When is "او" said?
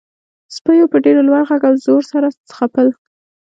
1.69-1.73